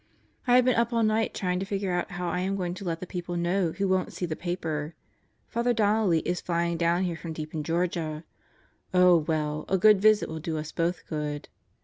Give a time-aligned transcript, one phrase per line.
[0.47, 2.83] I have been up all night trying to figure out how I am going to
[2.83, 4.95] let the people know who won't see the paper.
[5.47, 8.23] Father Donnelly is flying down here from deep in Georgia.
[8.95, 11.49] Oh, well, a good visit will do us both good.